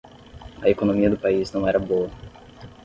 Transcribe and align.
A 0.65 0.67
economia 0.73 1.11
do 1.11 1.15
país 1.25 1.47
não 1.51 1.67
era 1.69 1.77
boa. 1.91 2.09